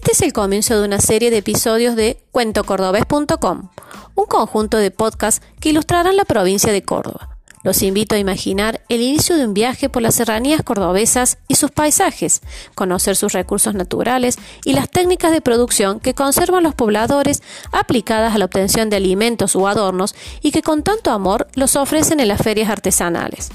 [0.00, 3.68] Este es el comienzo de una serie de episodios de cuentocordobés.com,
[4.14, 7.36] un conjunto de podcasts que ilustrarán la provincia de Córdoba.
[7.62, 11.70] Los invito a imaginar el inicio de un viaje por las serranías cordobesas y sus
[11.70, 12.40] paisajes,
[12.74, 18.38] conocer sus recursos naturales y las técnicas de producción que conservan los pobladores aplicadas a
[18.38, 22.40] la obtención de alimentos o adornos y que con tanto amor los ofrecen en las
[22.40, 23.50] ferias artesanales.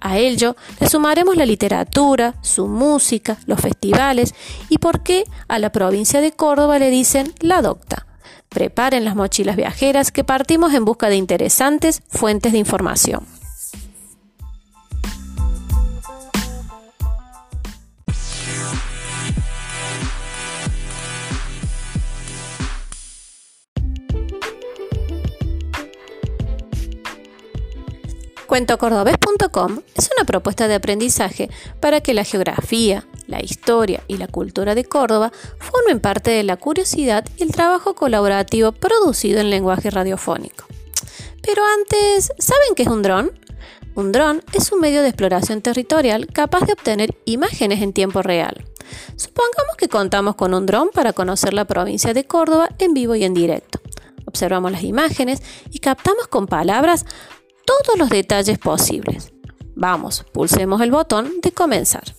[0.00, 4.34] A ello le sumaremos la literatura, su música, los festivales
[4.68, 8.06] y por qué a la provincia de Córdoba le dicen la docta.
[8.48, 13.37] Preparen las mochilas viajeras que partimos en busca de interesantes fuentes de información.
[28.58, 34.74] Cuentocordobés.com es una propuesta de aprendizaje para que la geografía, la historia y la cultura
[34.74, 40.64] de Córdoba formen parte de la curiosidad y el trabajo colaborativo producido en lenguaje radiofónico.
[41.40, 43.30] Pero antes, ¿saben qué es un dron?
[43.94, 48.64] Un dron es un medio de exploración territorial capaz de obtener imágenes en tiempo real.
[49.14, 53.22] Supongamos que contamos con un dron para conocer la provincia de Córdoba en vivo y
[53.22, 53.78] en directo.
[54.26, 57.06] Observamos las imágenes y captamos con palabras
[57.68, 59.30] todos los detalles posibles.
[59.76, 62.14] Vamos, pulsemos el botón de comenzar.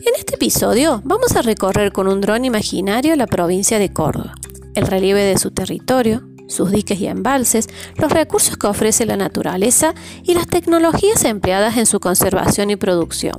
[0.00, 4.34] En este episodio vamos a recorrer con un dron imaginario la provincia de Córdoba,
[4.74, 9.94] el relieve de su territorio, sus diques y embalses, los recursos que ofrece la naturaleza
[10.22, 13.38] y las tecnologías empleadas en su conservación y producción.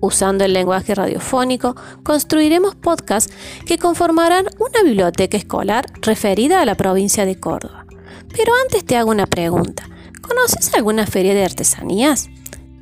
[0.00, 3.32] Usando el lenguaje radiofónico, construiremos podcasts
[3.64, 7.86] que conformarán una biblioteca escolar referida a la provincia de Córdoba.
[8.28, 9.88] Pero antes te hago una pregunta.
[10.20, 12.28] ¿Conoces alguna feria de artesanías?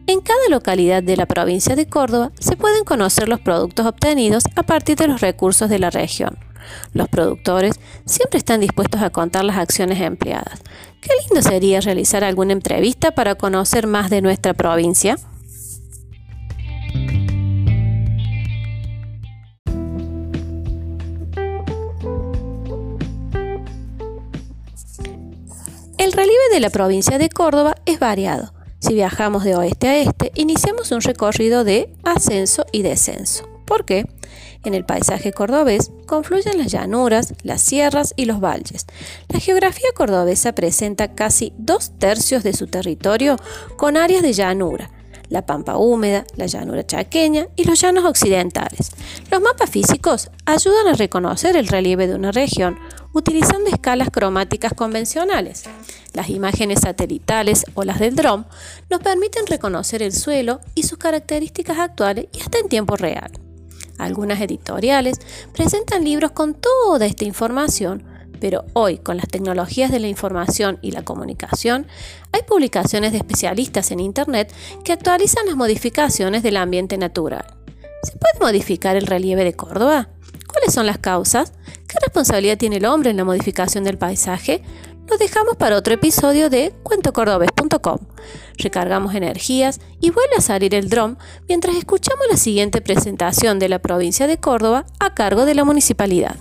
[0.06, 4.62] En cada localidad de la provincia de Córdoba se pueden conocer los productos obtenidos a
[4.62, 6.36] partir de los recursos de la región.
[6.92, 10.60] Los productores siempre están dispuestos a contar las acciones empleadas.
[11.00, 15.16] Qué lindo sería realizar alguna entrevista para conocer más de nuestra provincia.
[25.98, 28.52] El relieve de la provincia de Córdoba es variado.
[28.78, 33.53] Si viajamos de oeste a este, iniciamos un recorrido de ascenso y descenso.
[33.64, 34.06] ¿Por qué?
[34.64, 38.86] En el paisaje cordobés confluyen las llanuras, las sierras y los valles.
[39.28, 43.36] La geografía cordobesa presenta casi dos tercios de su territorio
[43.76, 44.90] con áreas de llanura,
[45.28, 48.92] la pampa húmeda, la llanura chaqueña y los llanos occidentales.
[49.30, 52.78] Los mapas físicos ayudan a reconocer el relieve de una región
[53.12, 55.64] utilizando escalas cromáticas convencionales.
[56.12, 58.46] Las imágenes satelitales o las del dron
[58.90, 63.43] nos permiten reconocer el suelo y sus características actuales y hasta en tiempo real.
[63.98, 65.18] Algunas editoriales
[65.52, 68.02] presentan libros con toda esta información,
[68.40, 71.86] pero hoy con las tecnologías de la información y la comunicación,
[72.32, 74.52] hay publicaciones de especialistas en Internet
[74.84, 77.46] que actualizan las modificaciones del ambiente natural.
[78.02, 80.08] ¿Se puede modificar el relieve de Córdoba?
[80.46, 81.52] ¿Cuáles son las causas?
[81.88, 84.62] ¿Qué responsabilidad tiene el hombre en la modificación del paisaje?
[85.08, 87.98] Lo dejamos para otro episodio de cuentocordobes.com.
[88.56, 93.80] Recargamos energías y vuelve a salir el dron mientras escuchamos la siguiente presentación de la
[93.80, 96.36] provincia de Córdoba a cargo de la municipalidad.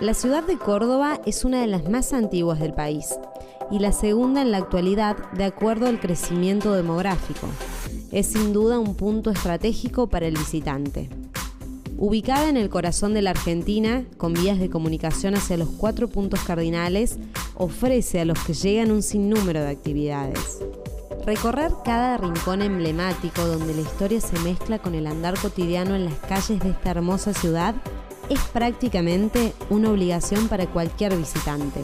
[0.00, 3.18] La ciudad de Córdoba es una de las más antiguas del país
[3.70, 7.46] y la segunda en la actualidad de acuerdo al crecimiento demográfico
[8.12, 11.08] es sin duda un punto estratégico para el visitante.
[11.96, 16.40] Ubicada en el corazón de la Argentina, con vías de comunicación hacia los cuatro puntos
[16.40, 17.18] cardinales,
[17.54, 20.58] ofrece a los que llegan un sinnúmero de actividades.
[21.24, 26.16] Recorrer cada rincón emblemático donde la historia se mezcla con el andar cotidiano en las
[26.16, 27.76] calles de esta hermosa ciudad
[28.28, 31.82] es prácticamente una obligación para cualquier visitante.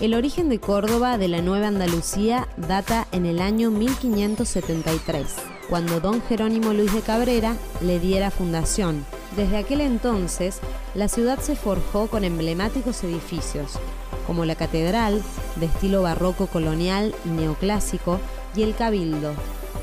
[0.00, 6.22] El origen de Córdoba de la Nueva Andalucía data en el año 1573 cuando don
[6.22, 9.04] Jerónimo Luis de Cabrera le diera fundación.
[9.36, 10.58] Desde aquel entonces,
[10.94, 13.72] la ciudad se forjó con emblemáticos edificios,
[14.26, 15.22] como la catedral,
[15.56, 18.20] de estilo barroco colonial y neoclásico,
[18.54, 19.34] y el cabildo,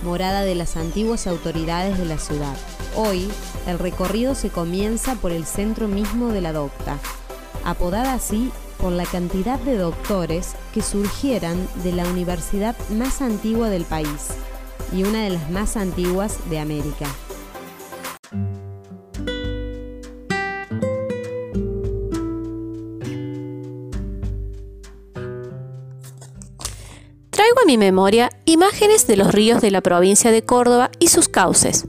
[0.03, 2.55] morada de las antiguas autoridades de la ciudad.
[2.95, 3.29] Hoy,
[3.67, 6.97] el recorrido se comienza por el centro mismo de la docta,
[7.65, 13.83] apodada así por la cantidad de doctores que surgieran de la universidad más antigua del
[13.83, 14.29] país,
[14.91, 17.07] y una de las más antiguas de América.
[27.29, 31.27] Traigo a mi memoria imágenes de los ríos de la provincia de Córdoba y sus
[31.27, 31.87] cauces.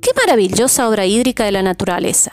[0.00, 2.32] Qué maravillosa obra hídrica de la naturaleza.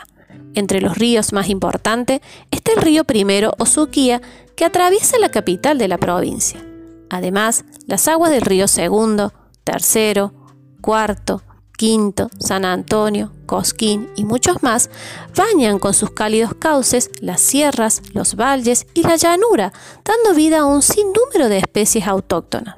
[0.56, 4.22] Entre los ríos más importantes está el río Primero o Suquía,
[4.56, 6.66] que atraviesa la capital de la provincia.
[7.10, 9.34] Además, las aguas del río Segundo,
[9.66, 10.32] Tercero,
[10.80, 11.42] Cuarto,
[11.76, 14.90] Quinto, San Antonio, Cosquín y muchos más
[15.36, 19.74] bañan con sus cálidos cauces las sierras, los valles y la llanura,
[20.06, 22.76] dando vida a un sinnúmero de especies autóctonas.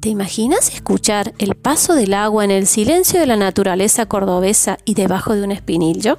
[0.00, 4.94] ¿Te imaginas escuchar el paso del agua en el silencio de la naturaleza cordobesa y
[4.94, 6.18] debajo de un espinillo?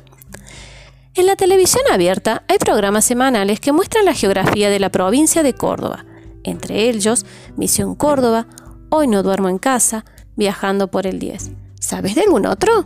[1.13, 5.53] En la televisión abierta hay programas semanales que muestran la geografía de la provincia de
[5.53, 6.05] Córdoba,
[6.43, 7.25] entre ellos
[7.55, 8.47] Misión Córdoba,
[8.95, 10.05] Hoy no duermo en casa,
[10.35, 11.49] Viajando por el 10.
[11.79, 12.85] ¿Sabes de algún otro?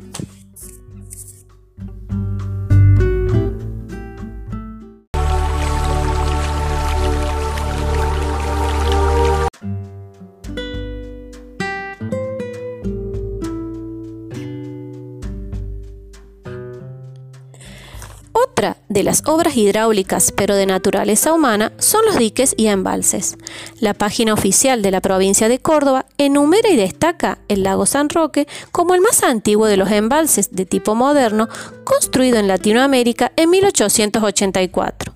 [18.44, 23.36] Otra de las obras hidráulicas, pero de naturaleza humana, son los diques y embalses.
[23.80, 28.48] La página oficial de la provincia de Córdoba enumera y destaca el lago San Roque
[28.72, 31.50] como el más antiguo de los embalses de tipo moderno
[31.84, 35.16] construido en Latinoamérica en 1884.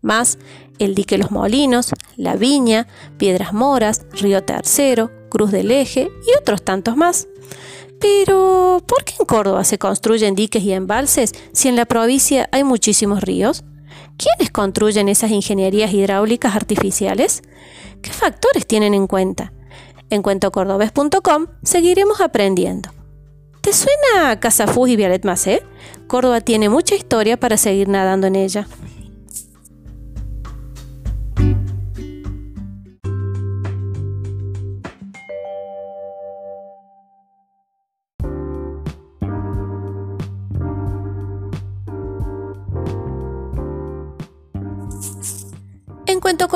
[0.00, 0.38] Más
[0.80, 2.88] el dique Los Molinos, La Viña,
[3.18, 7.28] Piedras Moras, Río Tercero, Cruz del Eje y otros tantos más.
[8.00, 12.64] Pero, ¿por qué en Córdoba se construyen diques y embalses si en la provincia hay
[12.64, 13.64] muchísimos ríos?
[14.16, 17.42] ¿Quiénes construyen esas ingenierías hidráulicas artificiales?
[18.02, 19.52] ¿Qué factores tienen en cuenta?
[20.10, 22.90] En cuentocordobés.com seguiremos aprendiendo.
[23.60, 25.62] ¿Te suena Casafús y Violet Macé?
[26.06, 28.66] Córdoba tiene mucha historia para seguir nadando en ella.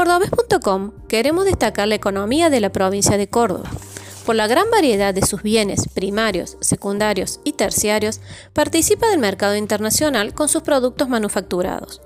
[0.02, 3.70] En cuentocordobés.com queremos destacar la economía de la provincia de Córdoba.
[4.26, 8.20] Por la gran variedad de sus bienes primarios, secundarios y terciarios,
[8.52, 12.02] participa del mercado internacional con sus productos manufacturados.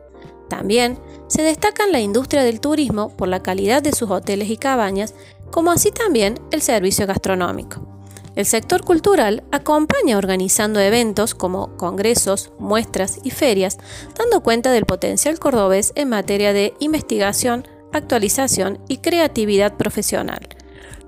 [0.51, 0.99] También
[1.29, 5.15] se destacan la industria del turismo por la calidad de sus hoteles y cabañas,
[5.51, 7.97] como así también el servicio gastronómico.
[8.35, 13.79] El sector cultural acompaña organizando eventos como congresos, muestras y ferias,
[14.19, 17.67] dando cuenta del potencial cordobés en materia de investigación,
[17.97, 20.49] actualización y creatividad profesional.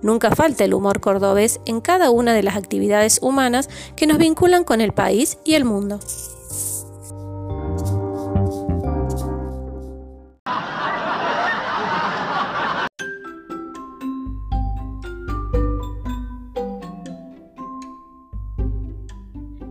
[0.03, 4.65] Nunca falta el humor cordobés en cada una de las actividades humanas que nos vinculan
[4.65, 5.99] con el país y el mundo.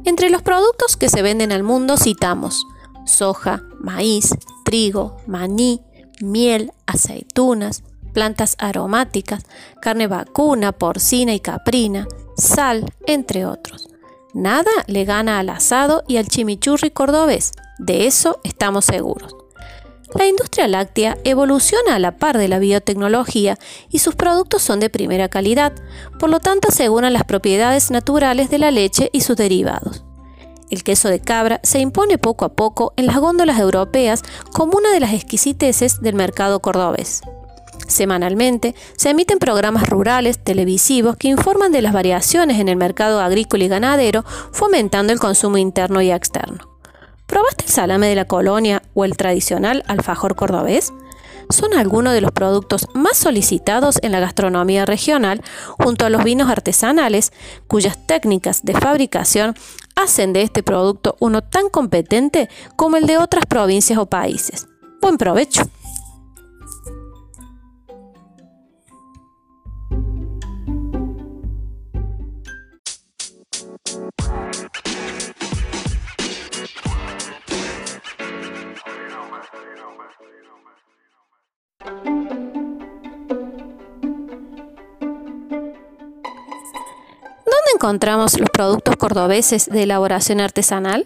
[0.03, 2.65] Entre los productos que se venden al mundo citamos
[3.07, 5.81] soja, maíz, trigo, maní,
[6.21, 9.43] miel, aceitunas, plantas aromáticas,
[9.81, 13.89] carne vacuna, porcina y caprina, sal, entre otros.
[14.33, 19.35] Nada le gana al asado y al chimichurri cordobés, de eso estamos seguros.
[20.15, 23.57] La industria láctea evoluciona a la par de la biotecnología
[23.89, 25.73] y sus productos son de primera calidad,
[26.17, 30.06] por lo tanto aseguran las propiedades naturales de la leche y sus derivados.
[30.69, 34.91] El queso de cabra se impone poco a poco en las góndolas europeas como una
[34.91, 37.21] de las exquisiteces del mercado cordobés.
[37.87, 43.63] Semanalmente se emiten programas rurales televisivos que informan de las variaciones en el mercado agrícola
[43.63, 46.67] y ganadero, fomentando el consumo interno y externo.
[47.27, 50.91] ¿Probaste el salame de la colonia o el tradicional alfajor cordobés?
[51.49, 55.41] Son algunos de los productos más solicitados en la gastronomía regional,
[55.77, 57.31] junto a los vinos artesanales,
[57.67, 59.55] cuyas técnicas de fabricación
[59.97, 64.67] hacen de este producto uno tan competente como el de otras provincias o países.
[65.01, 65.63] Buen provecho.
[87.77, 91.05] Encontramos los productos cordobeses de elaboración artesanal?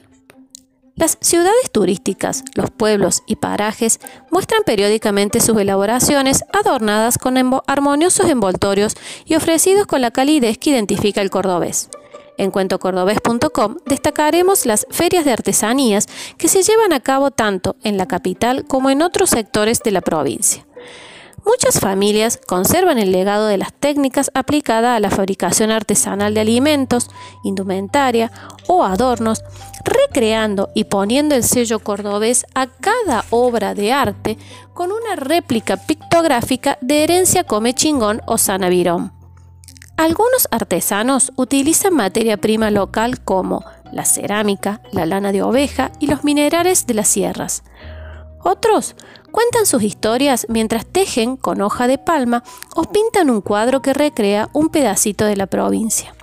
[0.95, 3.99] Las ciudades turísticas, los pueblos y parajes
[4.29, 7.35] muestran periódicamente sus elaboraciones adornadas con
[7.67, 11.89] armoniosos envoltorios y ofrecidos con la calidez que identifica el cordobés.
[12.37, 18.07] En cuentocordobés.com destacaremos las ferias de artesanías que se llevan a cabo tanto en la
[18.07, 20.65] capital como en otros sectores de la provincia.
[21.45, 27.10] Muchas familias conservan el legado de las técnicas aplicadas a la fabricación artesanal de alimentos,
[27.43, 28.31] indumentaria
[28.67, 29.43] o adornos,
[29.83, 34.38] recreando y poniendo el sello cordobés a cada obra de arte
[34.74, 39.12] con una réplica pictográfica de herencia come chingón o sanavirón.
[39.98, 46.24] Algunos artesanos utilizan materia prima local como la cerámica, la lana de oveja y los
[46.24, 47.63] minerales de las sierras.
[48.43, 48.95] Otros
[49.31, 52.43] cuentan sus historias mientras tejen con hoja de palma
[52.75, 56.13] o pintan un cuadro que recrea un pedacito de la provincia.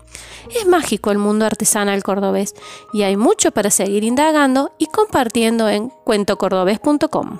[0.54, 2.54] Es mágico el mundo artesanal cordobés
[2.92, 7.38] y hay mucho para seguir indagando y compartiendo en cuentocordobés.com.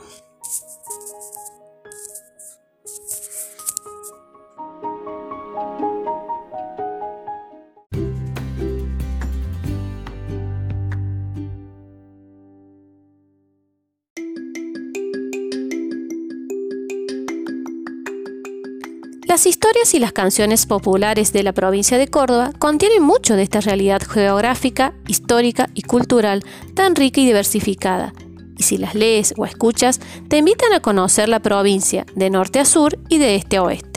[19.68, 24.00] historias y las canciones populares de la provincia de Córdoba contienen mucho de esta realidad
[24.00, 26.42] geográfica, histórica y cultural
[26.74, 28.14] tan rica y diversificada.
[28.56, 32.64] Y si las lees o escuchas, te invitan a conocer la provincia de norte a
[32.64, 33.87] sur y de este a oeste.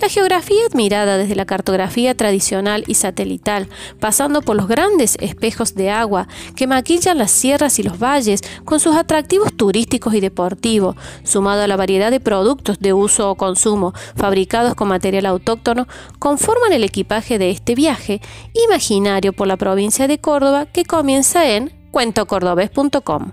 [0.00, 3.68] La geografía admirada desde la cartografía tradicional y satelital,
[4.00, 6.26] pasando por los grandes espejos de agua
[6.56, 11.66] que maquillan las sierras y los valles con sus atractivos turísticos y deportivos, sumado a
[11.66, 15.86] la variedad de productos de uso o consumo fabricados con material autóctono,
[16.18, 18.22] conforman el equipaje de este viaje
[18.66, 23.32] imaginario por la provincia de Córdoba que comienza en cuentocordobés.com.